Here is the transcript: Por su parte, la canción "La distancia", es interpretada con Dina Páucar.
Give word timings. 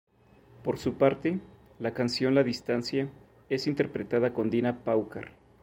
Por 0.63 0.79
su 0.79 0.95
parte, 0.95 1.41
la 1.77 1.93
canción 1.93 2.33
"La 2.33 2.41
distancia", 2.41 3.07
es 3.49 3.67
interpretada 3.67 4.33
con 4.33 4.49
Dina 4.49 4.83
Páucar. 4.83 5.33